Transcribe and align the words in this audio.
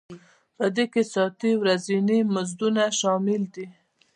په 0.57 0.65
دې 0.75 0.85
کې 0.93 1.03
ساعتي 1.13 1.49
او 1.55 1.59
ورځني 1.61 2.19
مزدونه 2.33 2.83
شامل 2.99 3.41
دي 3.53 3.67